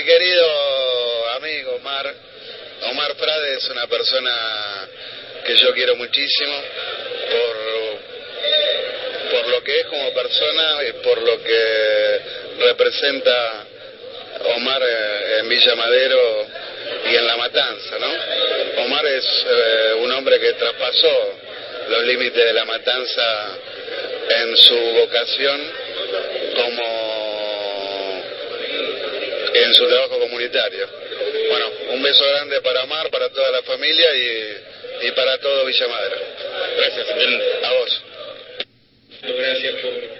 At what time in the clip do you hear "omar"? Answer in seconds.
1.74-2.14, 2.90-3.14, 14.56-14.82, 18.84-19.04, 32.84-33.10